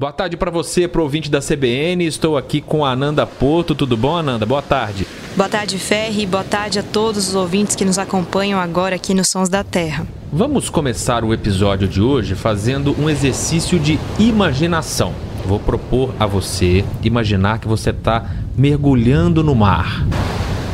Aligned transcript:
Boa 0.00 0.12
tarde 0.12 0.36
para 0.36 0.48
você, 0.48 0.86
pro 0.86 1.02
ouvinte 1.02 1.28
da 1.28 1.40
CBN. 1.40 2.06
Estou 2.06 2.36
aqui 2.38 2.60
com 2.60 2.84
a 2.84 2.92
Ananda 2.92 3.26
Porto. 3.26 3.74
Tudo 3.74 3.96
bom, 3.96 4.16
Ananda? 4.16 4.46
Boa 4.46 4.62
tarde. 4.62 5.04
Boa 5.36 5.48
tarde, 5.48 5.76
Ferri. 5.76 6.24
Boa 6.24 6.44
tarde 6.44 6.78
a 6.78 6.84
todos 6.84 7.26
os 7.26 7.34
ouvintes 7.34 7.74
que 7.74 7.84
nos 7.84 7.98
acompanham 7.98 8.60
agora 8.60 8.94
aqui 8.94 9.12
nos 9.12 9.26
Sons 9.26 9.48
da 9.48 9.64
Terra. 9.64 10.06
Vamos 10.32 10.70
começar 10.70 11.24
o 11.24 11.34
episódio 11.34 11.88
de 11.88 12.00
hoje 12.00 12.36
fazendo 12.36 12.94
um 12.96 13.10
exercício 13.10 13.76
de 13.76 13.98
imaginação. 14.20 15.12
Vou 15.44 15.58
propor 15.58 16.14
a 16.16 16.26
você 16.26 16.84
imaginar 17.02 17.58
que 17.58 17.66
você 17.66 17.90
está 17.90 18.24
mergulhando 18.56 19.42
no 19.42 19.56
mar. 19.56 20.06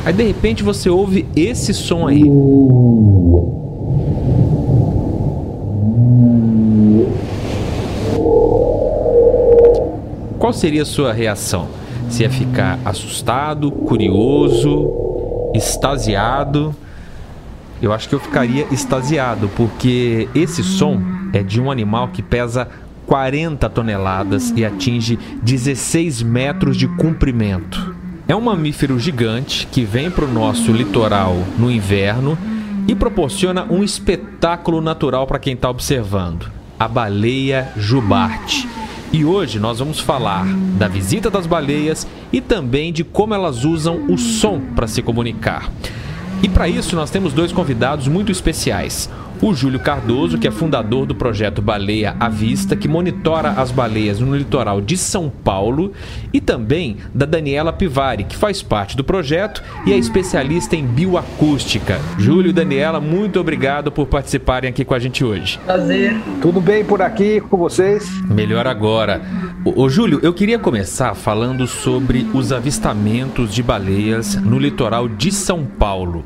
Aí 0.04 0.12
de 0.12 0.22
repente 0.22 0.62
você 0.62 0.90
ouve 0.90 1.26
esse 1.34 1.72
som 1.72 2.06
aí. 2.06 2.24
Seria 10.54 10.82
a 10.82 10.86
sua 10.86 11.12
reação? 11.12 11.68
Se 12.08 12.22
ia 12.22 12.30
ficar 12.30 12.78
assustado, 12.84 13.70
curioso, 13.70 14.90
extasiado? 15.54 16.74
Eu 17.80 17.92
acho 17.92 18.08
que 18.08 18.14
eu 18.14 18.20
ficaria 18.20 18.66
extasiado, 18.70 19.50
porque 19.56 20.28
esse 20.34 20.62
som 20.62 21.00
é 21.32 21.42
de 21.42 21.60
um 21.60 21.70
animal 21.70 22.08
que 22.08 22.22
pesa 22.22 22.68
40 23.06 23.68
toneladas 23.68 24.52
e 24.56 24.64
atinge 24.64 25.18
16 25.42 26.22
metros 26.22 26.76
de 26.76 26.88
comprimento. 26.88 27.94
É 28.26 28.34
um 28.34 28.40
mamífero 28.40 28.98
gigante 28.98 29.66
que 29.66 29.84
vem 29.84 30.10
para 30.10 30.24
o 30.24 30.32
nosso 30.32 30.72
litoral 30.72 31.36
no 31.58 31.70
inverno 31.70 32.38
e 32.88 32.94
proporciona 32.94 33.64
um 33.64 33.84
espetáculo 33.84 34.80
natural 34.80 35.26
para 35.26 35.38
quem 35.38 35.54
está 35.54 35.68
observando. 35.68 36.50
A 36.78 36.88
baleia 36.88 37.70
jubarte. 37.76 38.66
E 39.14 39.24
hoje 39.24 39.60
nós 39.60 39.78
vamos 39.78 40.00
falar 40.00 40.44
da 40.76 40.88
visita 40.88 41.30
das 41.30 41.46
baleias 41.46 42.04
e 42.32 42.40
também 42.40 42.92
de 42.92 43.04
como 43.04 43.32
elas 43.32 43.64
usam 43.64 44.06
o 44.08 44.18
som 44.18 44.60
para 44.74 44.88
se 44.88 45.02
comunicar. 45.02 45.70
E 46.42 46.48
para 46.48 46.68
isso 46.68 46.96
nós 46.96 47.10
temos 47.10 47.32
dois 47.32 47.52
convidados 47.52 48.08
muito 48.08 48.32
especiais 48.32 49.08
o 49.40 49.54
Júlio 49.54 49.80
Cardoso, 49.80 50.38
que 50.38 50.48
é 50.48 50.50
fundador 50.50 51.06
do 51.06 51.14
projeto 51.14 51.60
Baleia 51.60 52.16
à 52.18 52.28
Vista, 52.28 52.76
que 52.76 52.88
monitora 52.88 53.50
as 53.50 53.70
baleias 53.70 54.20
no 54.20 54.36
litoral 54.36 54.80
de 54.80 54.96
São 54.96 55.30
Paulo, 55.30 55.92
e 56.32 56.40
também 56.40 56.96
da 57.14 57.26
Daniela 57.26 57.72
Pivari, 57.72 58.24
que 58.24 58.36
faz 58.36 58.62
parte 58.62 58.96
do 58.96 59.04
projeto 59.04 59.62
e 59.86 59.92
é 59.92 59.96
especialista 59.96 60.76
em 60.76 60.86
bioacústica. 60.86 62.00
Júlio 62.18 62.50
e 62.50 62.52
Daniela, 62.52 63.00
muito 63.00 63.40
obrigado 63.40 63.90
por 63.90 64.06
participarem 64.06 64.70
aqui 64.70 64.84
com 64.84 64.94
a 64.94 64.98
gente 64.98 65.24
hoje. 65.24 65.58
Prazer. 65.64 66.16
Tudo 66.40 66.60
bem 66.60 66.84
por 66.84 67.02
aqui 67.02 67.40
com 67.40 67.56
vocês? 67.56 68.08
Melhor 68.28 68.66
agora. 68.66 69.22
Ô, 69.64 69.88
Júlio, 69.88 70.20
eu 70.22 70.32
queria 70.32 70.58
começar 70.58 71.14
falando 71.14 71.66
sobre 71.66 72.26
os 72.34 72.52
avistamentos 72.52 73.54
de 73.54 73.62
baleias 73.62 74.34
no 74.36 74.58
litoral 74.58 75.08
de 75.08 75.32
São 75.32 75.64
Paulo. 75.64 76.24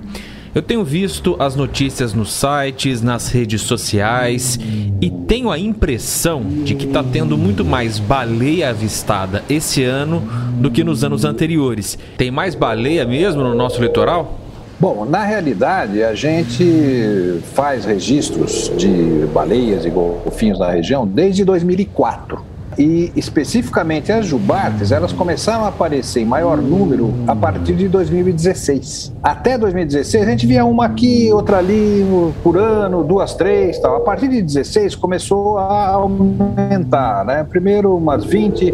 Eu 0.59 0.63
tenho 0.63 0.83
visto 0.83 1.37
as 1.39 1.55
notícias 1.55 2.13
nos 2.13 2.33
sites, 2.33 3.01
nas 3.01 3.29
redes 3.29 3.63
sociais 3.63 4.59
e 5.01 5.09
tenho 5.09 5.53
a 5.53 5.57
impressão 5.57 6.43
de 6.43 6.75
que 6.75 6.85
está 6.85 7.01
tendo 7.01 7.39
muito 7.39 7.65
mais 7.65 8.01
baleia 8.01 8.71
avistada 8.71 9.45
esse 9.49 9.85
ano 9.85 10.21
do 10.55 10.69
que 10.69 10.83
nos 10.83 11.05
anos 11.05 11.25
anteriores. 11.25 11.97
Tem 12.17 12.33
mais 12.33 12.57
baleia 12.57 13.05
mesmo 13.05 13.45
no 13.45 13.55
nosso 13.55 13.81
litoral? 13.81 14.37
Bom, 14.81 15.05
na 15.05 15.23
realidade, 15.23 16.03
a 16.03 16.13
gente 16.17 17.39
faz 17.55 17.85
registros 17.85 18.73
de 18.77 19.29
baleias 19.33 19.85
e 19.85 19.91
golfinhos 19.91 20.59
na 20.59 20.73
região 20.73 21.07
desde 21.07 21.45
2004. 21.45 22.48
E 22.79 23.13
especificamente 23.17 24.13
as 24.13 24.25
jubartes, 24.25 24.93
elas 24.93 25.13
começaram 25.13 25.65
a 25.65 25.69
aparecer 25.69 26.21
em 26.21 26.25
maior 26.25 26.59
número 26.59 27.13
a 27.27 27.35
partir 27.35 27.75
de 27.75 27.89
2016. 27.89 29.13
Até 29.21 29.59
2016 29.59 30.23
a 30.23 30.31
gente 30.31 30.47
via 30.47 30.65
uma 30.65 30.87
aqui, 30.87 31.33
outra 31.33 31.59
ali 31.59 32.07
por 32.43 32.57
ano, 32.57 33.03
duas, 33.03 33.35
três, 33.35 33.79
tal. 33.81 33.97
A 33.97 34.01
partir 34.01 34.29
de 34.29 34.41
16 34.41 34.95
começou 34.95 35.59
a 35.59 35.89
aumentar, 35.89 37.25
né? 37.25 37.43
Primeiro 37.43 37.97
umas 37.97 38.25
20, 38.25 38.73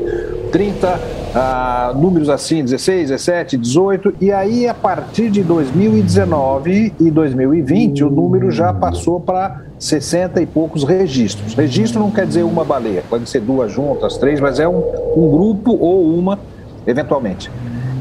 30, 0.54 0.86
uh, 0.86 1.98
números 1.98 2.28
assim, 2.28 2.62
16, 2.62 3.10
17, 3.10 3.56
18, 3.56 4.14
e 4.20 4.30
aí 4.30 4.68
a 4.68 4.72
partir 4.72 5.28
de 5.28 5.42
2019 5.42 6.94
e 7.00 7.10
2020 7.10 8.04
o 8.04 8.08
número 8.08 8.52
já 8.52 8.72
passou 8.72 9.18
para 9.18 9.62
60 9.80 10.40
e 10.40 10.46
poucos 10.46 10.84
registros. 10.84 11.54
Registro 11.54 11.98
não 11.98 12.12
quer 12.12 12.24
dizer 12.24 12.44
uma 12.44 12.64
baleia, 12.64 13.02
pode 13.10 13.28
ser 13.28 13.40
duas 13.40 13.72
juntas, 13.72 14.16
três, 14.16 14.38
mas 14.38 14.60
é 14.60 14.68
um, 14.68 14.78
um 15.16 15.28
grupo 15.28 15.72
ou 15.72 16.16
uma, 16.16 16.38
eventualmente. 16.86 17.50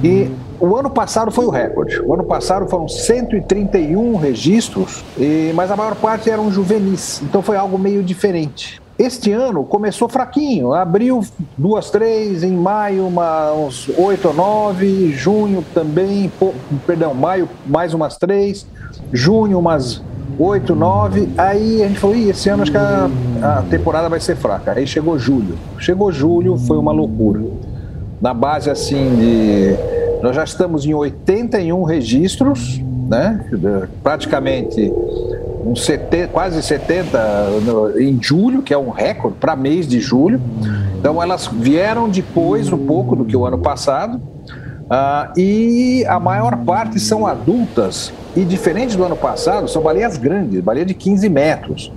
E 0.03 0.29
o 0.59 0.75
ano 0.75 0.91
passado 0.91 1.31
foi 1.31 1.45
o 1.47 1.49
recorde. 1.49 1.99
O 2.01 2.13
ano 2.13 2.23
passado 2.23 2.69
foram 2.69 2.87
131 2.87 4.15
registros, 4.17 5.03
e, 5.17 5.51
mas 5.55 5.71
a 5.71 5.75
maior 5.75 5.95
parte 5.95 6.29
eram 6.29 6.51
juvenis, 6.51 7.19
então 7.23 7.41
foi 7.41 7.57
algo 7.57 7.79
meio 7.79 8.03
diferente. 8.03 8.82
Este 8.97 9.31
ano 9.31 9.63
começou 9.63 10.07
fraquinho, 10.07 10.71
abril 10.71 11.21
duas, 11.57 11.89
três, 11.89 12.43
em 12.43 12.51
maio 12.51 13.07
uma, 13.07 13.51
uns 13.51 13.89
oito 13.97 14.27
ou 14.27 14.33
nove, 14.33 15.11
junho 15.11 15.65
também, 15.73 16.31
perdão, 16.85 17.13
maio 17.13 17.49
mais 17.65 17.93
umas 17.93 18.17
três, 18.17 18.67
junho 19.11 19.57
umas 19.57 20.01
8, 20.37 20.75
9. 20.75 21.29
Aí 21.37 21.83
a 21.83 21.87
gente 21.87 21.99
falou, 21.99 22.15
esse 22.15 22.49
ano 22.49 22.63
acho 22.63 22.71
que 22.71 22.77
a, 22.77 23.09
a, 23.41 23.61
temporada 23.63 24.09
vai 24.09 24.19
ser 24.19 24.35
fraca. 24.35 24.73
Aí 24.73 24.87
chegou 24.87 25.17
julho. 25.17 25.55
Chegou 25.79 26.11
julho, 26.11 26.57
foi 26.57 26.77
uma 26.77 26.91
loucura. 26.91 27.41
Na 28.21 28.33
base 28.33 28.69
assim 28.69 29.15
de. 29.15 29.75
Nós 30.21 30.35
já 30.35 30.43
estamos 30.43 30.85
em 30.85 30.93
81 30.93 31.83
registros, 31.83 32.79
né? 33.09 33.45
Praticamente 34.01 34.91
uns 35.65 35.85
70, 35.85 36.27
quase 36.29 36.61
70 36.61 37.47
no, 37.65 37.99
em 37.99 38.21
julho, 38.21 38.61
que 38.61 38.73
é 38.73 38.77
um 38.77 38.89
recorde 38.89 39.37
para 39.39 39.55
mês 39.55 39.87
de 39.87 39.99
julho. 39.99 40.41
Então 40.99 41.21
elas 41.21 41.47
vieram 41.47 42.09
depois 42.09 42.71
um 42.71 42.85
pouco 42.85 43.15
do 43.15 43.25
que 43.25 43.35
o 43.35 43.45
ano 43.45 43.57
passado. 43.57 44.21
Uh, 44.83 45.39
e 45.39 46.05
a 46.07 46.19
maior 46.19 46.57
parte 46.57 46.99
são 46.99 47.25
adultas 47.25 48.11
e 48.35 48.43
diferente 48.43 48.97
do 48.97 49.03
ano 49.03 49.15
passado, 49.15 49.67
são 49.67 49.81
baleias 49.81 50.17
grandes, 50.17 50.59
baleia 50.59 50.85
de 50.85 50.93
15 50.93 51.29
metros, 51.29 51.91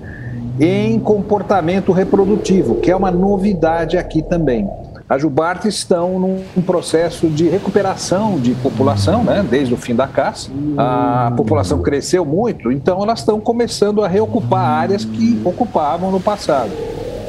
em 0.61 0.99
comportamento 0.99 1.93
reprodutivo, 1.93 2.77
que 2.77 2.91
é 2.91 2.97
uma 2.97 3.11
novidade 3.11 3.99
aqui 3.99 4.23
também. 4.23 4.69
As 5.09 5.23
jubartes 5.23 5.77
estão 5.77 6.19
num 6.19 6.63
processo 6.63 7.29
de 7.29 7.49
recuperação 7.49 8.41
de 8.41 8.55
população, 8.55 9.23
né, 9.23 9.45
desde 9.49 9.73
o 9.73 9.77
fim 9.77 9.95
da 9.95 10.09
caça. 10.09 10.51
A 10.77 11.33
população 11.37 11.81
cresceu 11.81 12.25
muito, 12.25 12.73
então 12.73 13.03
elas 13.03 13.21
estão 13.21 13.41
começando 13.41 14.03
a 14.03 14.09
reocupar 14.09 14.65
áreas 14.65 15.05
que 15.05 15.41
ocupavam 15.45 16.11
no 16.11 16.19
passado. 16.19 16.73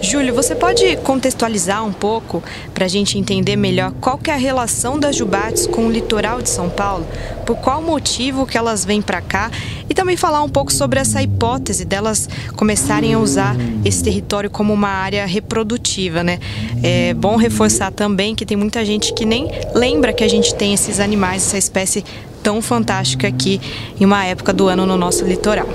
Júlio, 0.02 0.34
você 0.34 0.54
pode 0.54 0.96
contextualizar 0.98 1.84
um 1.84 1.92
pouco 1.92 2.44
para 2.74 2.86
a 2.86 2.88
gente 2.88 3.18
entender 3.18 3.56
melhor 3.56 3.92
qual 4.00 4.18
que 4.18 4.30
é 4.30 4.34
a 4.34 4.38
relação 4.38 5.00
das 5.00 5.16
jubates 5.16 5.66
com 5.66 5.88
o 5.88 5.92
litoral 5.92 6.42
de 6.42 6.50
São 6.50 6.70
Paulo? 6.70 7.06
Por 7.46 7.58
qual 7.58 7.82
motivo 7.82 8.46
que 8.46 8.58
elas 8.58 8.86
vêm 8.86 9.02
para 9.02 9.22
cá? 9.22 9.50
E 9.90 9.94
também 9.94 10.16
falar 10.16 10.44
um 10.44 10.50
pouco 10.50 10.72
sobre 10.72 11.00
essa 11.00 11.22
hipótese 11.22 11.84
delas 11.84 12.30
começarem 12.56 13.16
a 13.16 13.20
usar 13.20 13.56
esse 13.84 14.04
território 14.04 14.50
como 14.50 14.72
uma 14.72 14.90
área 14.90 15.26
reprodutiva, 15.26 16.24
né? 16.24 16.40
É 16.84 17.14
bom 17.16 17.36
reforçar 17.36 17.92
também 17.92 18.36
que 18.36 18.46
tem 18.46 18.56
muita 18.56 18.86
gente 18.86 19.14
que 19.14 19.26
nem 19.26 19.50
lembra 19.74 20.14
que 20.14 20.24
a 20.24 20.30
gente 20.30 20.54
tem 20.54 20.74
esses 20.74 21.00
animais, 21.00 21.48
essa 21.48 21.58
espécie 21.58 22.06
tão 22.44 22.62
fantástica 22.62 23.28
aqui 23.28 23.60
em 24.00 24.06
uma 24.06 24.24
época 24.24 24.54
do 24.54 24.68
ano 24.68 24.86
no 24.86 24.96
nosso 24.96 25.26
litoral. 25.26 25.68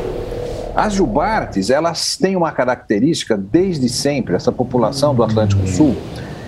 As 0.74 0.94
jubartes, 0.94 1.68
elas 1.68 2.16
têm 2.16 2.34
uma 2.34 2.50
característica 2.50 3.36
desde 3.36 3.90
sempre, 3.90 4.34
essa 4.34 4.50
população 4.50 5.14
do 5.14 5.22
Atlântico 5.22 5.66
Sul, 5.66 5.94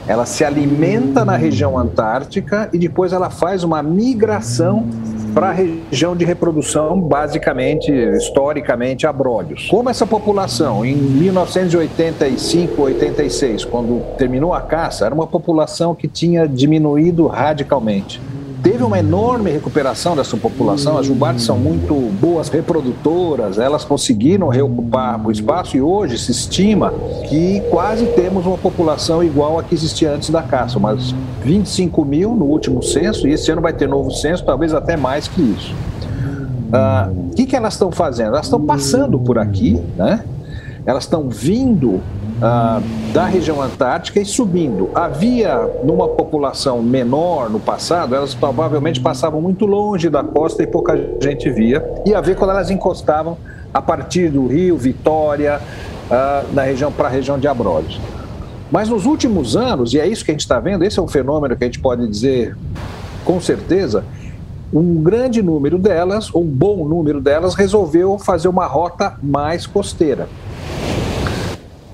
ela 0.07 0.25
se 0.25 0.43
alimenta 0.45 1.25
na 1.27 1.37
região 1.37 1.79
antártica 1.79 2.71
e 2.73 2.79
depois 2.79 3.13
ela 3.13 3.29
faz 3.29 3.65
uma 3.65 3.83
migração 3.83 4.87
para 5.35 5.49
a 5.49 5.53
região 5.53 6.17
de 6.17 6.25
reprodução, 6.25 7.01
basicamente, 7.01 7.91
historicamente, 7.91 9.07
abrolhos. 9.07 9.67
Como 9.69 9.91
essa 9.91 10.07
população, 10.07 10.87
em 10.87 10.95
1985, 10.95 12.81
86, 12.81 13.65
quando 13.65 14.01
terminou 14.17 14.55
a 14.55 14.61
caça, 14.61 15.05
era 15.05 15.15
uma 15.15 15.27
população 15.27 15.95
que 15.95 16.09
tinha 16.09 16.47
diminuído 16.47 17.27
radicalmente 17.27 18.21
teve 18.65 18.83
uma 18.83 18.99
enorme 18.99 19.51
recuperação 19.51 20.17
dessa 20.17 20.39
população. 20.39 20.97
As 20.97 21.05
jubartes 21.05 21.45
são 21.45 21.59
muito 21.59 21.95
boas 22.19 22.49
reprodutoras, 22.49 23.59
elas 23.59 23.85
conseguiram 23.85 24.49
reocupar 24.49 25.25
o 25.25 25.31
espaço 25.31 25.77
e 25.77 25.83
hoje 25.83 26.17
se 26.17 26.33
estima 26.33 26.93
que 27.29 27.61
quase 27.71 28.07
temos 28.07 28.47
uma 28.47 28.57
população 28.57 29.23
igual 29.23 29.59
a 29.59 29.63
que 29.63 29.75
existia 29.75 30.13
antes 30.13 30.31
da 30.31 30.43
caça, 30.43 30.79
umas 30.79 31.15
25 31.45 32.05
mil 32.07 32.35
no 32.35 32.47
último 32.47 32.83
censo, 32.83 33.29
e 33.29 33.33
esse 33.33 33.53
ano 33.53 33.61
vai 33.61 33.75
ter 33.75 33.87
novo 33.87 34.11
censo, 34.11 34.43
talvez 34.43 34.73
até 34.73 34.97
mais 34.97 35.29
que 35.29 35.43
isso. 35.43 35.75
Ah, 36.73 37.11
o 37.15 37.35
que, 37.35 37.45
que 37.45 37.55
elas 37.55 37.75
estão 37.75 37.93
fazendo? 37.93 38.29
Elas 38.29 38.47
estão 38.47 38.65
passando 38.65 39.21
por 39.21 39.39
aqui, 39.39 39.79
né? 39.95 40.25
elas 40.87 41.05
estão 41.05 41.29
vindo 41.29 42.01
ah, 42.47 42.79
da 43.11 43.25
região 43.25 43.63
antártica 43.63 44.21
e 44.21 44.25
subindo. 44.27 44.91
Havia, 44.95 45.59
numa 45.83 46.07
população 46.07 46.83
menor 46.83 47.49
no 47.49 47.59
passado, 47.59 48.15
elas 48.15 48.35
provavelmente 48.35 49.01
passavam 49.01 49.41
muito 49.41 49.65
longe 49.65 50.11
da 50.11 50.23
costa 50.23 50.63
e 50.63 50.67
pouca 50.67 50.95
gente 51.23 51.49
via. 51.49 51.83
E 52.05 52.15
havia 52.15 52.35
quando 52.35 52.51
elas 52.51 52.71
encostavam 52.71 53.39
a 53.73 53.81
partir 53.81 54.29
do 54.29 54.47
Rio, 54.47 54.77
Vitória, 54.77 55.59
ah, 56.11 56.45
na 56.53 56.65
região 56.65 56.93
para 56.93 57.09
a 57.09 57.11
região 57.11 57.39
de 57.39 57.49
Abrolhos. 57.49 57.99
Mas 58.71 58.91
nos 58.91 59.07
últimos 59.07 59.57
anos, 59.57 59.95
e 59.95 59.99
é 59.99 60.07
isso 60.07 60.23
que 60.23 60.31
a 60.31 60.35
gente 60.35 60.43
está 60.43 60.61
vendo, 60.61 60.85
esse 60.85 60.99
é 60.99 61.03
um 61.03 61.09
fenômeno 61.09 61.57
que 61.57 61.65
a 61.65 61.67
gente 61.67 61.81
pode 61.81 62.07
dizer 62.07 62.55
com 63.25 63.41
certeza, 63.41 64.05
um 64.71 65.03
grande 65.03 65.41
número 65.41 65.79
delas, 65.79 66.35
um 66.35 66.45
bom 66.45 66.87
número 66.87 67.23
delas, 67.23 67.55
resolveu 67.55 68.19
fazer 68.19 68.49
uma 68.49 68.67
rota 68.67 69.15
mais 69.23 69.67
costeira. 69.67 70.29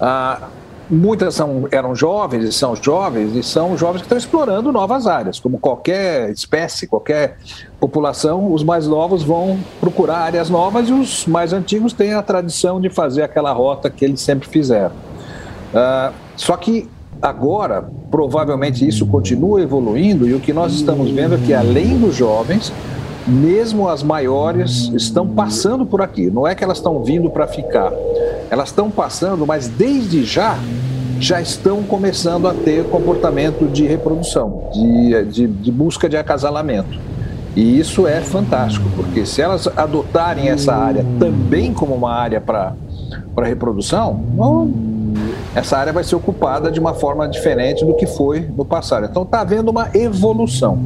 Ah, 0.00 0.48
muitas 0.88 1.34
são, 1.34 1.68
eram 1.70 1.94
jovens 1.94 2.44
e 2.44 2.52
são 2.52 2.74
jovens, 2.74 3.36
e 3.36 3.42
são 3.42 3.76
jovens 3.76 4.00
que 4.00 4.06
estão 4.06 4.18
explorando 4.18 4.72
novas 4.72 5.06
áreas. 5.06 5.38
Como 5.38 5.58
qualquer 5.58 6.30
espécie, 6.30 6.86
qualquer 6.86 7.36
população, 7.78 8.52
os 8.52 8.64
mais 8.64 8.86
novos 8.86 9.22
vão 9.22 9.58
procurar 9.80 10.18
áreas 10.18 10.50
novas 10.50 10.88
e 10.88 10.92
os 10.92 11.26
mais 11.26 11.52
antigos 11.52 11.92
têm 11.92 12.14
a 12.14 12.22
tradição 12.22 12.80
de 12.80 12.88
fazer 12.88 13.22
aquela 13.22 13.52
rota 13.52 13.88
que 13.90 14.04
eles 14.04 14.20
sempre 14.20 14.48
fizeram. 14.48 14.92
Ah, 15.74 16.12
só 16.36 16.56
que 16.56 16.88
agora, 17.22 17.88
provavelmente 18.10 18.86
isso 18.86 19.06
continua 19.06 19.62
evoluindo 19.62 20.26
e 20.26 20.34
o 20.34 20.40
que 20.40 20.52
nós 20.52 20.72
estamos 20.72 21.10
vendo 21.10 21.34
é 21.34 21.38
que, 21.38 21.52
além 21.52 21.98
dos 21.98 22.16
jovens, 22.16 22.72
mesmo 23.30 23.88
as 23.88 24.02
maiores 24.02 24.90
estão 24.94 25.26
passando 25.26 25.86
por 25.86 26.02
aqui. 26.02 26.30
Não 26.30 26.46
é 26.46 26.54
que 26.54 26.64
elas 26.64 26.78
estão 26.78 27.02
vindo 27.02 27.30
para 27.30 27.46
ficar, 27.46 27.92
elas 28.50 28.68
estão 28.68 28.90
passando, 28.90 29.46
mas 29.46 29.68
desde 29.68 30.24
já 30.24 30.58
já 31.20 31.38
estão 31.38 31.82
começando 31.82 32.48
a 32.48 32.54
ter 32.54 32.84
comportamento 32.84 33.68
de 33.68 33.86
reprodução, 33.86 34.70
de, 34.72 35.24
de, 35.26 35.46
de 35.46 35.70
busca 35.70 36.08
de 36.08 36.16
acasalamento. 36.16 36.98
E 37.54 37.78
isso 37.78 38.06
é 38.06 38.22
fantástico, 38.22 38.88
porque 38.96 39.26
se 39.26 39.42
elas 39.42 39.68
adotarem 39.76 40.48
essa 40.48 40.74
área 40.74 41.04
também 41.18 41.74
como 41.74 41.94
uma 41.94 42.10
área 42.10 42.40
para 42.40 42.74
reprodução, 43.44 44.14
bom, 44.14 44.70
essa 45.54 45.76
área 45.76 45.92
vai 45.92 46.04
ser 46.04 46.16
ocupada 46.16 46.70
de 46.70 46.80
uma 46.80 46.94
forma 46.94 47.28
diferente 47.28 47.84
do 47.84 47.94
que 47.94 48.06
foi 48.06 48.48
no 48.56 48.64
passado. 48.64 49.06
Então 49.10 49.22
está 49.22 49.40
havendo 49.40 49.70
uma 49.70 49.90
evolução. 49.92 50.78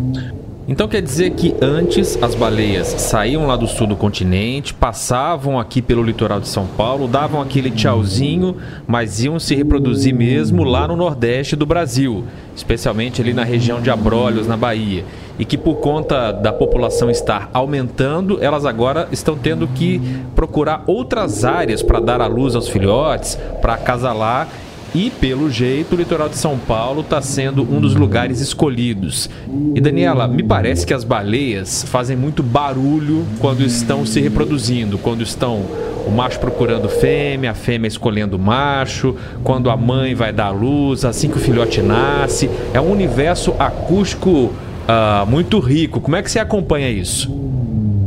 Então 0.67 0.89
quer 0.89 1.03
dizer 1.03 1.33
que 1.33 1.55
antes 1.61 2.17
as 2.23 2.35
baleias 2.35 2.87
saíam 2.87 3.47
lá 3.47 3.55
do 3.55 3.67
sul 3.67 3.87
do 3.87 3.97
continente, 3.97 4.73
passavam 4.73 5.61
aqui 5.61 5.83
pelo 5.83 6.03
litoral 6.03 6.41
de 6.41 6.49
São 6.49 6.67
Paulo, 6.67 7.07
davam 7.07 7.43
aquele 7.43 7.71
tchauzinho, 7.71 8.57
mas 8.87 9.23
iam 9.23 9.39
se 9.39 9.55
reproduzir 9.55 10.15
mesmo 10.15 10.65
lá 10.65 10.89
no 10.89 10.97
nordeste 10.97 11.55
do 11.55 11.67
Brasil, 11.67 12.25
especialmente 12.57 13.21
ali 13.21 13.35
na 13.35 13.45
região 13.45 13.79
de 13.79 13.91
Abrolhos, 13.91 14.47
na 14.47 14.57
Bahia. 14.57 15.05
E 15.39 15.45
que 15.45 15.59
por 15.59 15.75
conta 15.77 16.33
da 16.33 16.51
população 16.53 17.11
estar 17.11 17.51
aumentando, 17.53 18.43
elas 18.43 18.65
agora 18.65 19.07
estão 19.13 19.37
tendo 19.37 19.67
que 19.69 20.01
procurar 20.35 20.83
outras 20.87 21.45
áreas 21.45 21.83
para 21.83 22.01
dar 22.01 22.23
à 22.23 22.27
luz 22.27 22.55
aos 22.55 22.71
filhotes, 22.71 23.39
para 23.61 23.75
acasalar 23.75 24.49
e, 24.95 25.11
pelo 25.11 25.51
jeito, 25.51 25.95
o 25.95 25.99
litoral 25.99 26.29
de 26.29 26.37
São 26.37 26.57
Paulo 26.57 27.01
está 27.01 27.21
sendo 27.21 27.63
um 27.63 27.81
dos 27.81 27.97
lugares 27.97 28.41
escolhidos. 28.41 29.29
E, 29.75 29.81
Daniela, 29.81 30.29
me 30.29 30.43
parece 30.43 30.87
que 30.87 30.95
as 30.95 31.03
baleias 31.03 31.83
fazem 31.83 32.17
muito 32.17 32.45
barulho 32.45 33.27
quando 33.41 33.63
estão 33.63 34.07
se 34.07 34.21
reproduzindo, 34.21 34.97
quando 34.97 35.23
estão 35.23 35.63
o 36.07 36.11
macho 36.11 36.39
procurando 36.39 36.89
fêmea, 36.89 37.51
a 37.51 37.55
fêmea 37.55 37.89
escolhendo 37.89 38.37
o 38.37 38.39
macho, 38.39 39.17
quando 39.43 39.69
a 39.69 39.77
mãe 39.77 40.15
vai 40.15 40.33
dar 40.33 40.47
à 40.47 40.51
luz, 40.51 41.05
assim 41.05 41.29
que 41.29 41.39
o 41.39 41.41
filhote 41.41 41.83
nasce. 41.83 42.49
É 42.73 42.81
um 42.81 42.93
universo 42.93 43.53
acústico 43.59 44.31
uh, 44.31 45.27
muito 45.27 45.59
rico. 45.59 46.01
Como 46.01 46.15
é 46.15 46.23
que 46.23 46.31
você 46.31 46.39
acompanha 46.39 46.89
isso? 46.89 47.33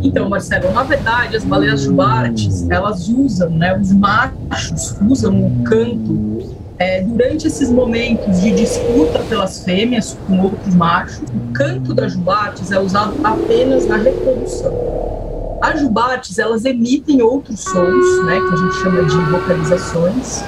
Então, 0.01 0.29
Marcelo, 0.29 0.71
na 0.71 0.83
verdade, 0.83 1.35
as 1.35 1.43
baleias 1.43 1.81
jubartes, 1.81 2.69
elas 2.69 3.07
usam, 3.09 3.49
né, 3.49 3.77
os 3.77 3.91
machos 3.91 4.95
usam 5.09 5.45
o 5.45 5.63
canto 5.63 6.55
é, 6.79 7.01
durante 7.01 7.47
esses 7.47 7.71
momentos 7.71 8.41
de 8.41 8.51
disputa 8.51 9.19
pelas 9.27 9.63
fêmeas 9.63 10.15
com 10.27 10.39
outros 10.41 10.75
machos, 10.75 11.23
o 11.29 11.53
canto 11.53 11.93
das 11.93 12.13
jubates 12.13 12.71
é 12.71 12.79
usado 12.79 13.15
apenas 13.23 13.87
na 13.87 13.97
reprodução. 13.97 15.57
As 15.61 15.79
jubates, 15.79 16.37
elas 16.37 16.65
emitem 16.65 17.21
outros 17.23 17.61
sons, 17.61 18.25
né, 18.25 18.39
que 18.39 18.53
a 18.53 18.57
gente 18.57 18.75
chama 18.75 19.03
de 19.03 19.17
vocalizações, 19.31 20.43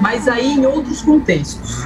mas 0.00 0.28
aí 0.28 0.52
em 0.52 0.66
outros 0.66 1.02
contextos. 1.02 1.84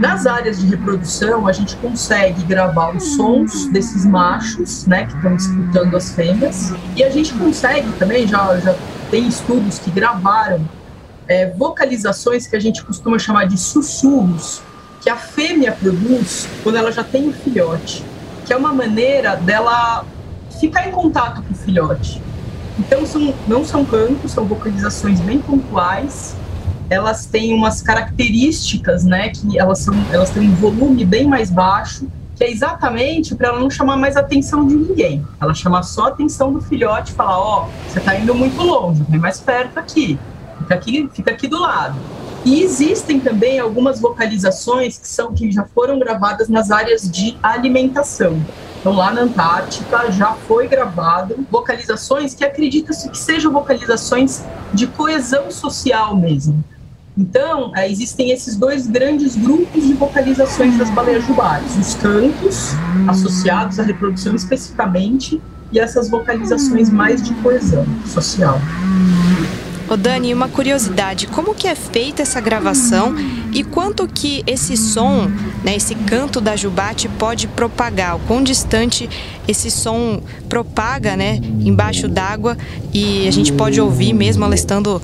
Nas 0.00 0.26
áreas 0.26 0.60
de 0.60 0.66
reprodução, 0.66 1.46
a 1.46 1.52
gente 1.52 1.76
consegue 1.76 2.42
gravar 2.44 2.94
os 2.94 3.16
sons 3.16 3.66
desses 3.68 4.04
machos, 4.04 4.86
né, 4.86 5.06
que 5.06 5.16
estão 5.16 5.36
disputando 5.36 5.96
as 5.96 6.10
fêmeas, 6.10 6.72
e 6.96 7.02
a 7.02 7.10
gente 7.10 7.32
consegue 7.34 7.90
também, 7.92 8.26
já, 8.26 8.58
já 8.60 8.74
tem 9.10 9.26
estudos 9.26 9.78
que 9.78 9.90
gravaram 9.90 10.60
é, 11.26 11.50
vocalizações 11.50 12.46
que 12.46 12.56
a 12.56 12.60
gente 12.60 12.84
costuma 12.84 13.18
chamar 13.18 13.46
de 13.46 13.58
sussurros, 13.58 14.62
que 15.00 15.10
a 15.10 15.16
fêmea 15.16 15.72
produz 15.72 16.48
quando 16.62 16.76
ela 16.76 16.90
já 16.90 17.04
tem 17.04 17.28
o 17.28 17.32
filhote, 17.32 18.04
que 18.46 18.52
é 18.52 18.56
uma 18.56 18.72
maneira 18.72 19.36
dela 19.36 20.04
ficar 20.58 20.88
em 20.88 20.90
contato 20.90 21.42
com 21.42 21.52
o 21.52 21.56
filhote. 21.56 22.22
Então, 22.78 23.04
são, 23.04 23.34
não 23.46 23.64
são 23.64 23.84
cantos, 23.84 24.32
são 24.32 24.44
vocalizações 24.44 25.20
bem 25.20 25.40
pontuais. 25.40 26.36
Elas 26.90 27.26
têm 27.26 27.54
umas 27.54 27.82
características, 27.82 29.04
né, 29.04 29.28
que 29.28 29.58
elas, 29.58 29.80
são, 29.80 29.94
elas 30.10 30.30
têm 30.30 30.48
um 30.48 30.54
volume 30.54 31.04
bem 31.04 31.26
mais 31.26 31.50
baixo, 31.50 32.08
que 32.34 32.44
é 32.44 32.50
exatamente 32.50 33.34
para 33.34 33.48
ela 33.48 33.60
não 33.60 33.68
chamar 33.68 33.96
mais 33.96 34.16
a 34.16 34.20
atenção 34.20 34.66
de 34.66 34.74
ninguém. 34.74 35.26
Ela 35.40 35.52
chamar 35.52 35.82
só 35.82 36.04
a 36.04 36.08
atenção 36.08 36.52
do 36.52 36.60
filhote 36.60 37.12
e 37.12 37.14
falar: 37.14 37.38
Ó, 37.38 37.66
oh, 37.66 37.90
você 37.90 37.98
está 37.98 38.16
indo 38.16 38.34
muito 38.34 38.62
longe, 38.62 39.04
vem 39.08 39.20
mais 39.20 39.40
perto 39.40 39.78
aqui 39.78 40.18
fica 40.68 40.74
aqui, 40.74 41.10
fica 41.12 41.30
aqui 41.30 41.48
do 41.48 41.58
lado. 41.58 41.98
E 42.44 42.62
existem 42.62 43.18
também 43.18 43.58
algumas 43.58 44.00
vocalizações 44.00 44.98
que 44.98 45.08
são 45.08 45.32
que 45.32 45.50
já 45.50 45.64
foram 45.64 45.98
gravadas 45.98 46.48
nas 46.48 46.70
áreas 46.70 47.10
de 47.10 47.36
alimentação. 47.42 48.40
Então, 48.80 48.92
lá 48.92 49.12
na 49.12 49.22
Antártica 49.22 50.10
já 50.12 50.34
foi 50.46 50.68
gravado 50.68 51.44
vocalizações 51.50 52.34
que 52.34 52.44
acredita-se 52.44 53.08
que 53.10 53.18
sejam 53.18 53.52
vocalizações 53.52 54.44
de 54.72 54.86
coesão 54.86 55.50
social 55.50 56.16
mesmo. 56.16 56.62
Então, 57.18 57.72
é, 57.74 57.90
existem 57.90 58.30
esses 58.30 58.54
dois 58.54 58.86
grandes 58.86 59.34
grupos 59.34 59.84
de 59.84 59.94
vocalizações 59.94 60.78
das 60.78 60.88
baleias 60.90 61.26
jubares: 61.26 61.76
os 61.76 61.94
cantos, 61.94 62.74
associados 63.08 63.80
à 63.80 63.82
reprodução 63.82 64.36
especificamente, 64.36 65.42
e 65.72 65.80
essas 65.80 66.08
vocalizações 66.08 66.88
mais 66.90 67.20
de 67.20 67.34
coesão 67.34 67.84
social. 68.06 68.60
Ô 69.90 69.96
Dani, 69.96 70.34
uma 70.34 70.48
curiosidade, 70.48 71.26
como 71.26 71.54
que 71.54 71.66
é 71.66 71.74
feita 71.74 72.20
essa 72.20 72.42
gravação 72.42 73.14
e 73.54 73.64
quanto 73.64 74.06
que 74.06 74.44
esse 74.46 74.76
som, 74.76 75.30
né, 75.64 75.76
esse 75.76 75.94
canto 75.94 76.42
da 76.42 76.54
jubate 76.54 77.08
pode 77.08 77.48
propagar? 77.48 78.16
O 78.16 78.18
quão 78.20 78.42
distante 78.42 79.08
esse 79.48 79.70
som 79.70 80.20
propaga, 80.46 81.16
né, 81.16 81.40
embaixo 81.60 82.06
d'água 82.06 82.56
e 82.92 83.26
a 83.26 83.30
gente 83.30 83.50
pode 83.50 83.80
ouvir 83.80 84.12
mesmo 84.12 84.44
ela 84.44 84.54
estando 84.54 85.00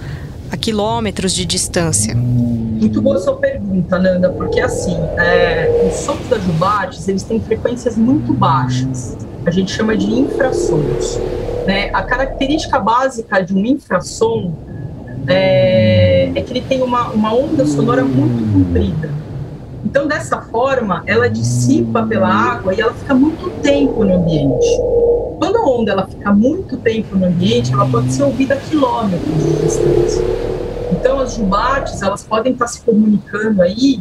a 0.54 0.56
quilômetros 0.56 1.34
de 1.34 1.44
distância? 1.44 2.14
Muito 2.14 3.02
boa 3.02 3.18
sua 3.18 3.37
pergunta, 3.37 3.99
Nanda, 3.99 4.30
porque 4.30 4.61
assim, 4.61 4.96
é, 5.18 5.88
os 5.88 5.96
sons 5.96 6.28
das 6.28 6.42
jubates, 6.44 7.08
eles 7.08 7.25
têm 7.25 7.40
frequências 7.40 7.96
muito 7.96 8.32
baixas. 8.32 9.16
A 9.44 9.50
gente 9.50 9.73
chama 9.73 9.96
de 9.96 10.06
infrassons. 10.06 11.18
Né? 11.66 11.90
A 11.92 12.02
característica 12.02 12.78
básica 12.78 13.40
de 13.42 13.52
um 13.52 13.64
infrassom 13.66 14.52
é, 15.26 16.30
é 16.34 16.40
que 16.40 16.52
ele 16.52 16.61
tem 16.61 16.82
uma, 16.82 17.08
uma 17.08 17.34
onda 17.34 17.66
sonora 17.66 18.04
muito 18.04 18.52
comprida. 18.52 19.11
Então, 19.84 20.06
dessa 20.06 20.40
forma, 20.40 21.02
ela 21.06 21.28
dissipa 21.28 22.06
pela 22.06 22.28
água 22.28 22.73
e 22.75 22.80
ela 22.80 22.94
fica 22.94 23.14
muito 23.14 23.50
tempo 23.61 24.04
no 24.04 24.14
ambiente. 24.14 24.66
Quando 25.44 25.58
a 25.58 25.68
onda 25.68 25.92
ela 25.92 26.06
fica 26.06 26.32
muito 26.32 26.78
tempo 26.78 27.14
no 27.16 27.26
ambiente, 27.26 27.70
ela 27.70 27.86
pode 27.86 28.10
ser 28.10 28.22
ouvida 28.22 28.54
a 28.54 28.56
quilômetros 28.56 29.44
de 29.44 29.62
distância. 29.62 30.24
Então, 30.90 31.20
as 31.20 31.34
jubates, 31.34 32.00
elas 32.00 32.24
podem 32.24 32.54
estar 32.54 32.66
se 32.66 32.80
comunicando 32.80 33.60
aí 33.60 34.00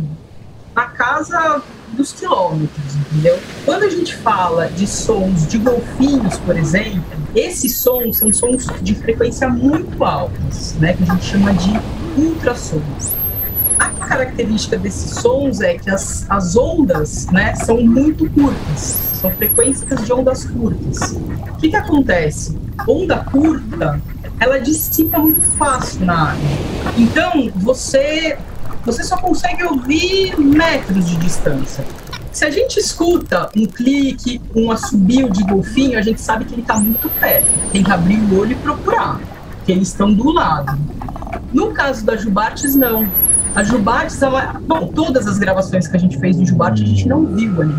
na 0.74 0.86
casa 0.86 1.62
dos 1.92 2.14
quilômetros, 2.14 2.96
entendeu? 2.96 3.38
Quando 3.66 3.84
a 3.84 3.90
gente 3.90 4.16
fala 4.16 4.68
de 4.70 4.88
sons 4.88 5.46
de 5.46 5.58
golfinhos, 5.58 6.38
por 6.38 6.58
exemplo, 6.58 7.04
esses 7.36 7.76
sons 7.76 8.20
são 8.20 8.32
sons 8.32 8.66
de 8.82 8.96
frequência 8.96 9.50
muito 9.50 10.02
altas, 10.02 10.76
né, 10.80 10.94
que 10.94 11.04
a 11.04 11.08
gente 11.08 11.26
chama 11.26 11.54
de 11.56 11.74
ultrassons. 12.18 13.12
A 13.78 13.90
característica 13.90 14.78
desses 14.78 15.12
sons 15.20 15.60
é 15.60 15.74
que 15.74 15.90
as, 15.90 16.26
as 16.30 16.56
ondas 16.56 17.28
né, 17.34 17.54
são 17.56 17.82
muito 17.82 18.30
curtas, 18.30 19.13
são 19.24 19.32
frequências 19.32 20.06
de 20.06 20.12
ondas 20.12 20.44
curtas. 20.44 21.14
O 21.14 21.58
que, 21.58 21.70
que 21.70 21.76
acontece? 21.78 22.58
Onda 22.86 23.20
curta, 23.20 24.02
ela 24.38 24.60
dissipa 24.60 25.18
muito 25.18 25.42
fácil 25.42 26.06
na 26.06 26.32
água. 26.32 26.44
Então, 26.98 27.50
você 27.56 28.38
você 28.86 29.02
só 29.02 29.16
consegue 29.16 29.64
ouvir 29.64 30.38
metros 30.38 31.08
de 31.08 31.16
distância. 31.16 31.86
Se 32.34 32.44
a 32.44 32.50
gente 32.50 32.78
escuta 32.78 33.50
um 33.56 33.66
clique, 33.66 34.42
um 34.54 34.70
assobio 34.70 35.32
de 35.32 35.42
golfinho, 35.46 35.98
a 35.98 36.02
gente 36.02 36.20
sabe 36.20 36.44
que 36.44 36.54
ele 36.54 36.64
está 36.64 36.76
muito 36.76 37.10
perto. 37.12 37.48
Tem 37.72 37.82
que 37.82 37.92
abrir 37.92 38.20
o 38.20 38.38
olho 38.38 38.52
e 38.52 38.56
procurar, 38.56 39.22
que 39.66 39.72
eles 39.72 39.88
estão 39.88 40.14
do 40.14 40.34
lado. 40.34 40.78
No 41.54 41.72
caso 41.72 42.04
da 42.06 42.18
Jubates, 42.18 42.76
não. 42.76 43.08
A 43.56 43.64
Jubates, 43.64 44.22
ela, 44.22 44.60
bom, 44.68 44.88
todas 44.88 45.28
as 45.28 45.38
gravações 45.38 45.88
que 45.88 45.96
a 45.96 46.00
gente 46.00 46.18
fez 46.18 46.38
de 46.38 46.44
Jubarte, 46.44 46.84
a 46.84 46.86
gente 46.86 47.08
não 47.08 47.26
viu 47.26 47.62
ali. 47.62 47.74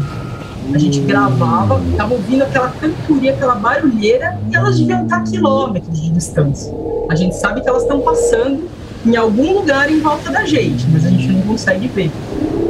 A 0.73 0.79
gente 0.79 1.01
gravava, 1.01 1.81
estava 1.91 2.15
ouvindo 2.15 2.43
aquela 2.43 2.71
cantoria, 2.71 3.33
aquela 3.33 3.55
barulheira, 3.55 4.39
e 4.51 4.57
elas 4.57 4.79
deviam 4.79 5.05
estar 5.05 5.19
a 5.19 5.23
quilômetros 5.23 6.01
de 6.01 6.11
distância. 6.11 6.73
A 7.09 7.15
gente 7.15 7.37
sabe 7.37 7.61
que 7.61 7.69
elas 7.69 7.83
estão 7.83 8.01
passando 8.01 8.69
em 9.05 9.17
algum 9.17 9.53
lugar 9.53 9.91
em 9.91 10.01
volta 10.01 10.31
da 10.31 10.45
gente, 10.47 10.87
mas 10.89 11.05
a 11.05 11.11
gente 11.11 11.29
não 11.29 11.43
consegue 11.43 11.89
ver. 11.89 12.11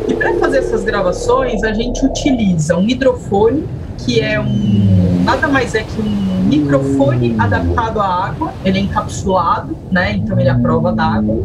E 0.09 0.15
para 0.15 0.35
fazer 0.39 0.59
essas 0.59 0.83
gravações, 0.83 1.63
a 1.63 1.73
gente 1.73 2.05
utiliza 2.05 2.77
um 2.77 2.89
hidrofone, 2.89 3.65
que 3.99 4.21
é 4.21 4.41
um 4.41 5.23
nada 5.25 5.49
mais 5.49 5.75
é 5.75 5.83
que 5.83 6.01
um 6.01 6.45
microfone 6.45 7.35
adaptado 7.39 8.01
à 8.01 8.27
água, 8.27 8.53
ele 8.65 8.79
é 8.79 8.83
encapsulado, 8.83 9.77
né? 9.91 10.13
Então 10.13 10.39
ele 10.39 10.49
é 10.49 10.53
à 10.53 10.59
prova 10.59 10.93
d'água. 10.93 11.43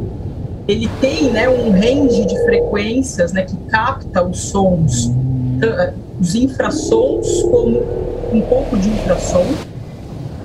Ele 0.68 0.90
tem, 1.02 1.32
né, 1.32 1.50
um 1.50 1.72
range 1.72 2.26
de 2.26 2.38
frequências, 2.44 3.34
né, 3.34 3.42
que 3.42 3.58
capta 3.72 4.24
os 4.24 4.38
sons, 4.38 5.12
os 6.20 6.36
infrassons 6.36 7.44
como 7.44 7.82
um 8.32 8.42
pouco 8.42 8.78
de 8.78 8.90
ultrassom 8.90 9.46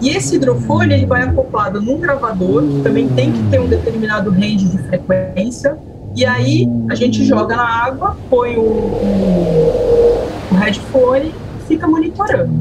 e 0.00 0.10
esse 0.10 0.36
hidrofone 0.36 0.92
ele 0.92 1.06
vai 1.06 1.22
acoplado 1.22 1.80
num 1.80 1.98
gravador, 1.98 2.62
que 2.62 2.82
também 2.82 3.08
tem 3.08 3.32
que 3.32 3.42
ter 3.44 3.58
um 3.58 3.66
determinado 3.66 4.30
range 4.30 4.68
de 4.68 4.78
frequência, 4.78 5.78
e 6.14 6.26
aí 6.26 6.68
a 6.90 6.94
gente 6.94 7.24
joga 7.24 7.56
na 7.56 7.66
água, 7.66 8.16
põe 8.28 8.56
o, 8.56 8.60
o, 8.60 10.28
o 10.52 10.54
headphone 10.56 11.32
e 11.58 11.66
fica 11.66 11.86
monitorando. 11.88 12.52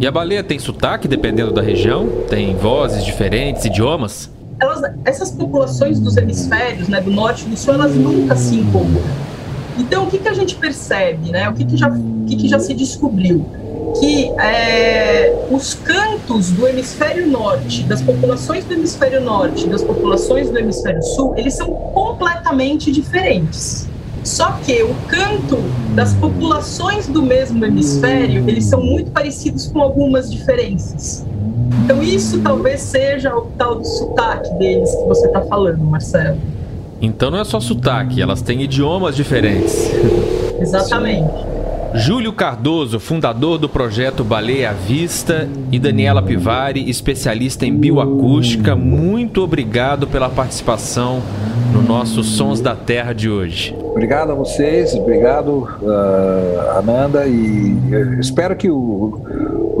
E 0.00 0.06
a 0.06 0.10
baleia 0.10 0.42
tem 0.42 0.58
sotaque 0.58 1.06
dependendo 1.06 1.52
da 1.52 1.60
região? 1.62 2.08
Tem 2.28 2.56
vozes 2.56 3.04
diferentes, 3.04 3.64
idiomas? 3.64 4.30
Elas, 4.58 4.90
essas 5.04 5.30
populações 5.30 6.00
dos 6.00 6.16
hemisférios, 6.16 6.88
né, 6.88 7.00
do 7.00 7.10
norte 7.10 7.44
e 7.46 7.50
do 7.50 7.56
sul, 7.56 7.74
elas 7.74 7.94
nunca 7.94 8.34
se 8.36 8.56
incomodam. 8.56 9.02
Então, 9.78 10.04
o 10.04 10.06
que, 10.06 10.18
que 10.18 10.28
a 10.28 10.32
gente 10.32 10.54
percebe, 10.54 11.30
né? 11.30 11.48
O 11.50 11.52
que, 11.52 11.64
que, 11.64 11.76
já, 11.76 11.90
que, 12.26 12.36
que 12.36 12.48
já 12.48 12.58
se 12.58 12.74
descobriu? 12.74 13.44
que 14.00 14.30
é, 14.40 15.46
os 15.50 15.74
cantos 15.74 16.50
do 16.50 16.66
hemisfério 16.66 17.26
norte, 17.26 17.82
das 17.84 18.02
populações 18.02 18.64
do 18.64 18.74
hemisfério 18.74 19.20
norte, 19.20 19.66
das 19.66 19.82
populações 19.82 20.50
do 20.50 20.58
hemisfério 20.58 21.02
sul, 21.02 21.34
eles 21.36 21.54
são 21.54 21.68
completamente 21.68 22.90
diferentes. 22.92 23.88
Só 24.24 24.52
que 24.64 24.82
o 24.82 24.94
canto 25.06 25.56
das 25.94 26.12
populações 26.14 27.06
do 27.06 27.22
mesmo 27.22 27.64
hemisfério, 27.64 28.44
eles 28.48 28.64
são 28.64 28.82
muito 28.82 29.10
parecidos 29.12 29.68
com 29.68 29.80
algumas 29.80 30.30
diferenças. 30.30 31.24
Então 31.84 32.02
isso 32.02 32.40
talvez 32.40 32.80
seja 32.80 33.34
o 33.36 33.42
tal 33.56 33.76
do 33.76 33.84
sotaque 33.84 34.52
deles 34.54 34.92
que 34.94 35.04
você 35.04 35.26
está 35.28 35.42
falando, 35.42 35.78
Marcelo. 35.84 36.38
Então 37.00 37.30
não 37.30 37.38
é 37.38 37.44
só 37.44 37.60
sotaque, 37.60 38.20
elas 38.20 38.42
têm 38.42 38.62
idiomas 38.62 39.14
diferentes. 39.14 39.92
Exatamente. 40.58 41.55
Júlio 41.98 42.32
Cardoso, 42.32 43.00
fundador 43.00 43.58
do 43.58 43.68
projeto 43.68 44.22
Baleia 44.22 44.70
à 44.70 44.72
Vista, 44.72 45.48
e 45.72 45.78
Daniela 45.78 46.22
Pivari, 46.22 46.88
especialista 46.90 47.64
em 47.64 47.74
bioacústica, 47.74 48.76
muito 48.76 49.42
obrigado 49.42 50.06
pela 50.06 50.28
participação 50.28 51.22
no 51.72 51.82
nosso 51.82 52.22
Sons 52.22 52.60
da 52.60 52.76
Terra 52.76 53.14
de 53.14 53.30
hoje. 53.30 53.74
Obrigado 53.80 54.30
a 54.32 54.34
vocês, 54.34 54.94
obrigado 54.94 55.68
uh, 55.80 56.78
Amanda, 56.78 57.26
e 57.26 57.74
espero 58.20 58.54
que 58.56 58.70
o 58.70 59.20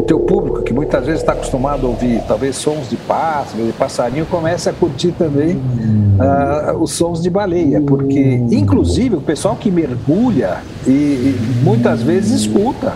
teu 0.06 0.20
público, 0.20 0.62
que 0.62 0.72
muitas 0.72 1.04
vezes 1.04 1.20
está 1.20 1.32
acostumado 1.32 1.86
a 1.86 1.90
ouvir 1.90 2.22
talvez 2.26 2.56
sons 2.56 2.88
de 2.88 2.96
pássaro, 2.96 3.64
de 3.64 3.72
passarinho, 3.72 4.26
comece 4.26 4.68
a 4.68 4.72
curtir 4.72 5.12
também 5.12 5.56
uh, 5.56 6.76
os 6.78 6.92
sons 6.92 7.22
de 7.22 7.28
baleia, 7.28 7.80
porque 7.80 8.20
inclusive 8.50 9.16
o 9.16 9.20
pessoal 9.20 9.56
que 9.56 9.70
mergulha 9.70 10.58
e, 10.86 10.90
e 10.90 11.60
muitas 11.62 12.02
vezes 12.02 12.40
escuta. 12.40 12.94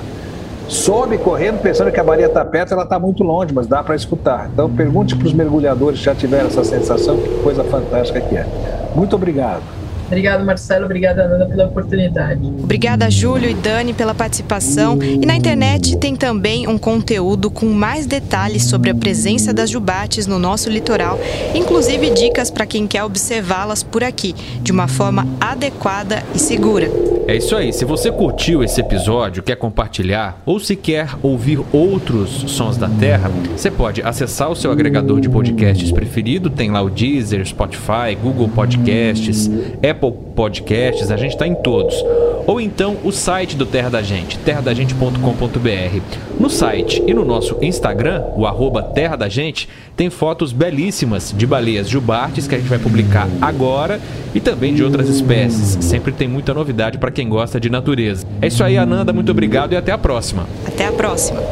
Sobe 0.69 1.19
correndo 1.19 1.61
pensando 1.61 1.90
que 1.90 1.99
a 1.99 2.05
baleia 2.05 2.26
está 2.26 2.45
perto, 2.45 2.73
ela 2.73 2.85
está 2.85 2.97
muito 2.97 3.25
longe, 3.25 3.52
mas 3.52 3.67
dá 3.67 3.83
para 3.83 3.97
escutar. 3.97 4.49
Então 4.52 4.71
pergunte 4.71 5.17
para 5.17 5.26
os 5.26 5.33
mergulhadores 5.33 5.99
que 5.99 6.05
já 6.05 6.14
tiveram 6.14 6.47
essa 6.47 6.62
sensação, 6.62 7.17
que 7.17 7.29
coisa 7.43 7.64
fantástica 7.64 8.21
que 8.21 8.37
é. 8.37 8.47
Muito 8.95 9.17
obrigado. 9.17 9.80
Obrigado, 10.11 10.45
Marcelo. 10.45 10.87
Obrigada, 10.87 11.23
Ana, 11.23 11.47
pela 11.47 11.67
oportunidade. 11.67 12.45
Obrigada, 12.45 13.09
Júlio 13.09 13.49
e 13.49 13.55
Dani, 13.55 13.95
pela 13.95 14.12
participação. 14.12 15.00
E 15.00 15.25
na 15.25 15.37
internet 15.37 15.97
tem 15.99 16.17
também 16.17 16.67
um 16.67 16.76
conteúdo 16.76 17.49
com 17.49 17.67
mais 17.67 18.07
detalhes 18.07 18.64
sobre 18.64 18.90
a 18.90 18.95
presença 18.95 19.55
das 19.55 19.71
jubates 19.71 20.26
no 20.26 20.37
nosso 20.37 20.69
litoral, 20.69 21.17
inclusive 21.55 22.11
dicas 22.11 22.50
para 22.50 22.67
quem 22.67 22.88
quer 22.88 23.05
observá-las 23.05 23.85
por 23.85 24.02
aqui, 24.02 24.35
de 24.61 24.73
uma 24.73 24.88
forma 24.88 25.29
adequada 25.40 26.25
e 26.35 26.40
segura. 26.40 27.10
É 27.27 27.37
isso 27.37 27.55
aí. 27.55 27.73
Se 27.73 27.85
você 27.85 28.11
curtiu 28.11 28.62
esse 28.62 28.81
episódio, 28.81 29.43
quer 29.43 29.57
compartilhar 29.57 30.41
ou 30.45 30.59
se 30.59 30.75
quer 30.75 31.11
ouvir 31.23 31.61
outros 31.73 32.45
sons 32.49 32.77
da 32.77 32.89
Terra, 32.89 33.31
você 33.57 33.71
pode 33.71 34.03
acessar 34.03 34.50
o 34.50 34.57
seu 34.57 34.71
agregador 34.71 35.21
de 35.21 35.29
podcasts 35.29 35.93
preferido. 35.93 36.50
Tem 36.50 36.71
lá 36.71 36.83
o 36.83 36.91
Deezer, 36.91 37.47
Spotify, 37.47 38.17
Google 38.21 38.49
Podcasts, 38.49 39.49
Apple 39.77 40.12
Podcasts, 40.41 41.11
a 41.11 41.19
gente 41.19 41.33
está 41.33 41.47
em 41.47 41.55
todos. 41.55 42.03
Ou 42.47 42.63
então 42.63 42.97
o 43.05 43.13
site 43.13 43.57
do 43.57 43.67
Terra 43.67 43.91
da 43.91 44.01
Gente, 44.01 44.39
terradagente.com.br. 44.39 46.01
No 46.41 46.49
site 46.49 47.03
e 47.07 47.13
no 47.13 47.27
nosso 47.27 47.59
Instagram, 47.61 48.25
o 48.35 48.47
arroba 48.47 48.83
Terra 48.83 49.17
da 49.17 49.29
Gente, 49.29 49.69
tem 49.95 50.09
fotos 50.09 50.51
belíssimas 50.51 51.35
de 51.37 51.47
baleias 51.47 51.91
jubartes 51.91 52.49
que 52.49 52.55
a 52.55 52.59
gente 52.59 52.71
vai 52.71 52.79
publicar 52.79 53.29
agora 53.39 54.01
e 54.35 54.41
também 54.41 54.73
de 54.73 54.83
outras 54.83 55.11
espécies. 55.11 55.77
Sempre 55.85 56.11
tem 56.11 56.27
muita 56.27 56.55
novidade 56.55 56.97
para 56.97 57.11
quem 57.11 57.29
gosta 57.29 57.61
de 57.61 57.69
natureza. 57.69 58.27
É 58.41 58.47
isso 58.47 58.65
aí, 58.65 58.79
Ananda, 58.79 59.13
muito 59.13 59.31
obrigado 59.31 59.75
e 59.75 59.77
até 59.77 59.93
a 59.93 59.99
próxima. 59.99 60.47
Até 60.67 60.87
a 60.87 60.93
próxima. 60.93 61.43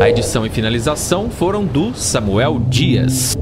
A 0.00 0.10
edição 0.10 0.44
e 0.44 0.50
finalização 0.50 1.30
foram 1.30 1.64
do 1.64 1.94
Samuel 1.94 2.60
Dias. 2.68 3.36